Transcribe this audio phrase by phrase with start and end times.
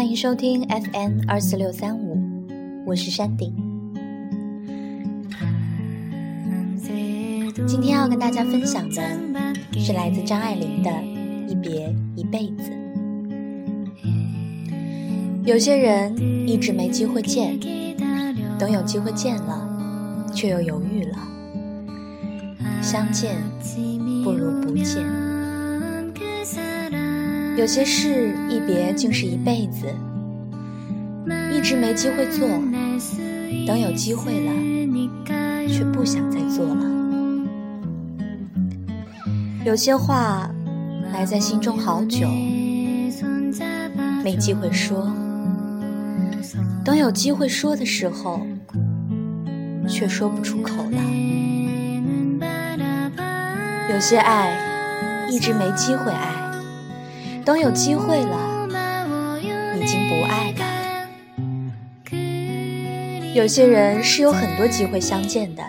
[0.00, 2.18] 欢迎收听 FM 二四六三五，
[2.86, 3.52] 我是山顶。
[7.66, 9.02] 今天要跟大家分享的
[9.78, 10.90] 是来自张爱玲的
[11.46, 12.72] 《一别一辈子》。
[15.44, 16.16] 有些人
[16.48, 17.60] 一直没机会见，
[18.58, 21.18] 等有机会见了，却又犹豫了。
[22.80, 23.36] 相见
[24.24, 25.04] 不如不见。
[27.56, 29.86] 有些事一别竟是一辈子，
[31.52, 32.48] 一直没机会做，
[33.66, 34.52] 等有机会了，
[35.68, 36.86] 却不想再做了。
[39.64, 40.50] 有些话
[41.12, 42.26] 埋在心中好久，
[44.24, 45.12] 没机会说，
[46.82, 48.40] 等有机会说的时候，
[49.86, 50.98] 却说不出口了。
[53.92, 54.56] 有些爱
[55.30, 56.39] 一直没机会爱。
[57.50, 58.68] 等有机会了，
[59.76, 61.08] 已经不爱了。
[63.34, 65.64] 有些人是有很多机会相见的，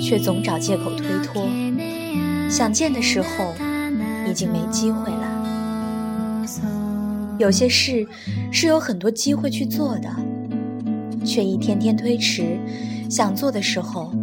[0.00, 1.44] 却总找借口推脱。
[2.48, 3.52] 想见的时候，
[4.30, 6.46] 已经没机会了。
[7.36, 8.06] 有些事
[8.52, 10.08] 是有很多机会去做的，
[11.24, 12.60] 却一天天推迟。
[13.10, 14.14] 想做的时候，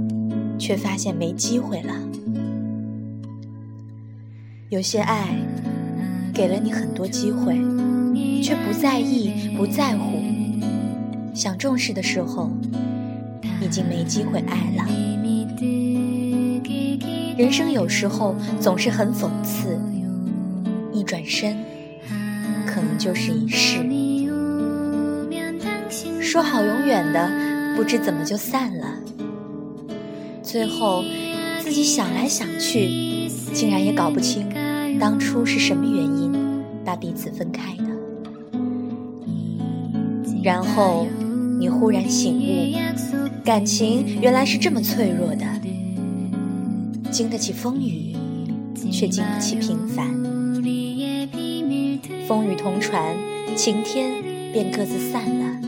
[0.58, 1.94] 却发现没机会了。
[4.70, 5.38] 有些爱。
[6.34, 7.54] 给了你很多机会，
[8.42, 10.20] 却不在意、不在乎。
[11.34, 12.50] 想重视的时候，
[13.62, 14.84] 已经没机会爱了。
[17.38, 19.80] 人生有时候总是很讽刺，
[20.92, 21.56] 一转身，
[22.66, 23.80] 可能就是一世。
[26.20, 27.30] 说好永远的，
[27.76, 28.88] 不知怎么就散了。
[30.42, 31.04] 最后，
[31.62, 34.48] 自己想来想去，竟然也搞不清。
[35.00, 36.23] 当初是什么原因
[36.86, 37.84] 把彼此分开的？
[40.44, 41.08] 然后
[41.60, 42.76] 你忽然醒悟，
[43.44, 45.46] 感情原来是这么脆弱的，
[47.10, 48.16] 经得起风雨，
[48.92, 50.08] 却经不起平凡。
[52.28, 53.16] 风雨同船，
[53.56, 55.60] 晴天便各自散了。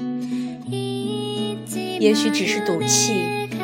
[1.99, 3.13] 也许只是赌气，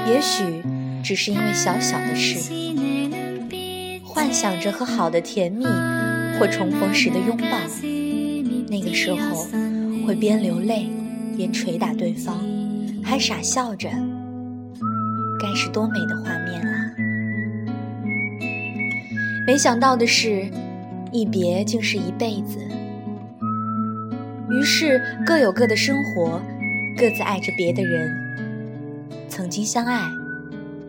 [0.07, 0.63] 也许
[1.03, 2.39] 只是因为小小的事。
[4.03, 5.65] 幻想着和好的甜蜜，
[6.39, 7.45] 或重逢时的拥抱，
[8.69, 9.47] 那个时候
[10.05, 10.87] 会边流泪
[11.37, 12.37] 边捶打对方，
[13.03, 13.89] 还傻笑着，
[15.39, 16.93] 该是多美的画面啊！
[19.45, 20.49] 没想到的是，
[21.11, 22.59] 一别竟是一辈子。
[24.49, 26.41] 于是各有各的生活，
[26.97, 28.11] 各自爱着别的人。
[29.29, 30.01] 曾经相爱，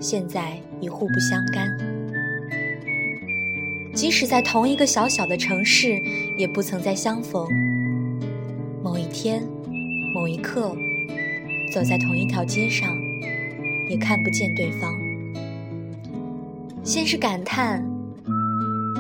[0.00, 1.91] 现在已互不相干。
[3.94, 6.00] 即使在同一个小小的城市，
[6.36, 7.46] 也不曾再相逢。
[8.82, 9.42] 某一天，
[10.14, 10.74] 某一刻，
[11.72, 12.88] 走在同一条街上，
[13.88, 14.92] 也看不见对方。
[16.82, 17.84] 先是感叹，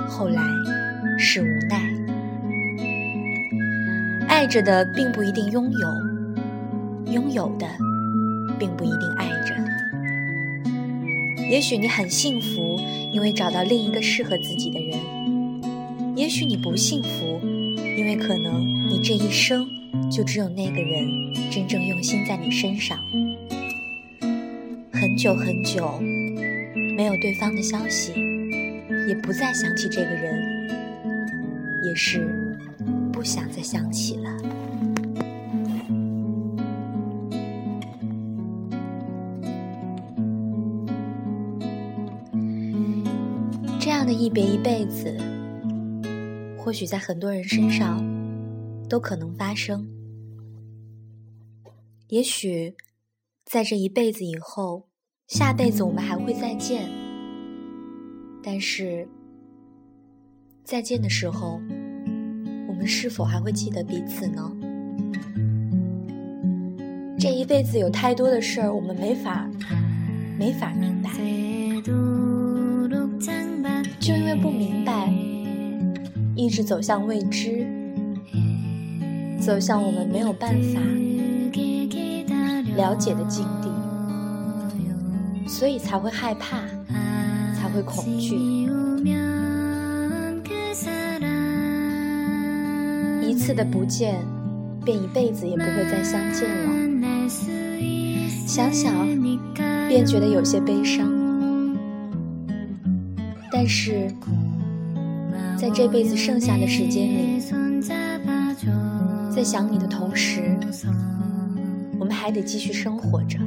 [0.08, 0.42] 后来
[1.18, 1.82] 是无奈。
[4.28, 7.66] 爱着的并不一定拥有，拥有的
[8.58, 9.71] 并不一定爱着。
[11.52, 12.80] 也许你很幸福，
[13.12, 14.98] 因为找到另一个适合自己的人；
[16.16, 17.38] 也许你不幸福，
[17.94, 19.68] 因为可能你这一生
[20.10, 21.06] 就只有那个人
[21.50, 22.98] 真正用心在你身上。
[24.90, 26.00] 很久很久
[26.96, 28.14] 没有对方的消息，
[29.06, 30.42] 也不再想起这个人，
[31.84, 32.56] 也是
[33.12, 34.61] 不想再想起了。
[44.02, 45.16] 样的一别一辈子，
[46.58, 48.04] 或许在很多人身上
[48.88, 49.88] 都可能发生。
[52.08, 52.74] 也许
[53.44, 54.88] 在这一辈子以后，
[55.28, 56.90] 下辈子我们还会再见。
[58.42, 59.06] 但是，
[60.64, 61.60] 再见的时候，
[62.66, 64.52] 我们是否还会记得彼此呢？
[67.20, 69.48] 这一辈子有太多的事儿，我们没法
[70.36, 71.51] 没法明白。
[74.02, 75.08] 就因为不明白，
[76.34, 77.64] 一直走向未知，
[79.40, 80.80] 走向我们没有办法
[82.74, 83.70] 了解的境地，
[85.48, 86.56] 所以才会害怕，
[87.54, 88.34] 才会恐惧。
[93.24, 94.18] 一次的不见，
[94.84, 96.72] 便一辈子也不会再相见了。
[98.48, 99.06] 想想，
[99.88, 101.21] 便觉得有些悲伤。
[103.62, 104.10] 但是，
[105.56, 107.40] 在这辈子剩下的时间里，
[109.32, 110.58] 在想你的同时，
[111.96, 113.38] 我们还得继续生活着，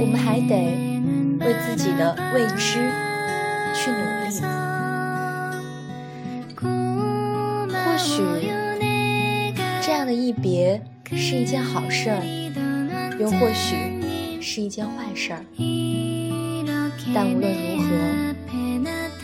[0.00, 0.78] 我们还得
[1.40, 2.90] 为自己的未知
[3.74, 4.40] 去努力。
[7.84, 8.22] 或许
[9.82, 10.82] 这样的一别
[11.14, 12.24] 是一件好事儿，
[13.20, 13.76] 又或许
[14.40, 15.44] 是一件坏事儿。
[17.14, 17.88] 但无论如何，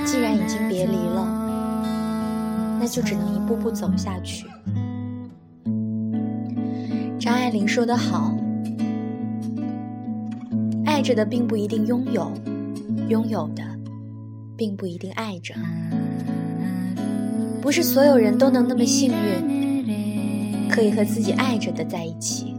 [0.05, 4.47] 既然已经别离了，那就只能一步步走下去。
[7.19, 8.35] 张爱玲说得好
[10.87, 12.33] ：“爱着的并不一定拥有，
[13.09, 13.63] 拥有的
[14.57, 15.55] 并不一定爱着。
[17.61, 22.55] 不是所有人都能那么幸运，可以和自己爱着的在一起，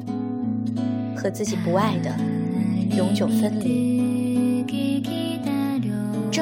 [1.16, 2.12] 和自己不爱的
[2.96, 4.00] 永久分离。”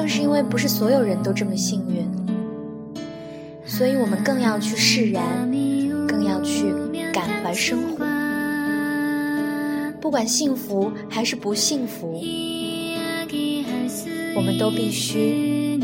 [0.08, 2.08] 是因为不是所有人都这么幸运，
[3.64, 5.22] 所以我们更要去释然，
[6.06, 6.72] 更要去
[7.12, 8.04] 感怀生活。
[10.00, 12.18] 不管幸福还是不幸福，
[14.34, 15.78] 我们都必须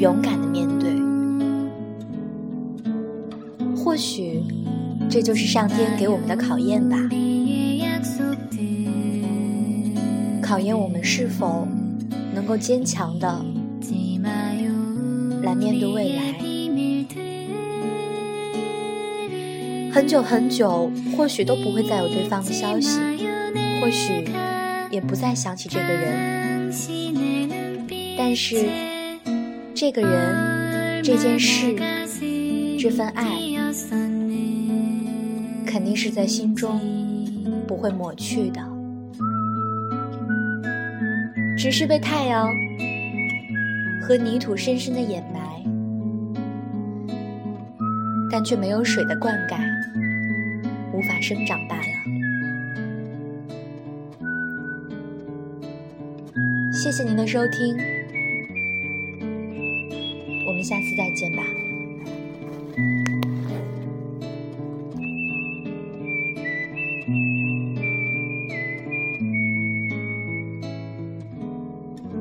[0.00, 0.90] 勇敢的面对。
[3.76, 4.42] 或许
[5.10, 6.96] 这就是上天给我们的考验吧，
[10.40, 11.68] 考验我们是否。
[12.34, 13.44] 能够坚强的
[15.42, 16.34] 来面对未来。
[19.92, 22.98] 很久很久，或许都不会再有对方的消息，
[23.80, 24.24] 或许
[24.90, 26.72] 也不再想起这个人。
[28.16, 28.66] 但是，
[29.74, 31.76] 这个人、这件事、
[32.78, 33.38] 这份爱，
[35.66, 36.80] 肯定是在心中
[37.66, 38.71] 不会抹去的。
[41.62, 42.52] 只是被太阳
[44.00, 45.40] 和泥土深深的掩埋，
[48.32, 49.60] 但却没有水的灌溉，
[50.92, 51.84] 无法生长罢了。
[56.72, 57.76] 谢谢您的收听，
[60.48, 61.44] 我们下次再见吧。